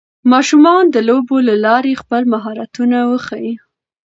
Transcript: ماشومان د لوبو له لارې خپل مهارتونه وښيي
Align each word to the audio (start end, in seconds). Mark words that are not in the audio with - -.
ماشومان 0.31 0.83
د 0.89 0.97
لوبو 1.07 1.35
له 1.47 1.55
لارې 1.65 1.99
خپل 2.01 2.21
مهارتونه 2.33 2.97
وښيي 3.11 3.53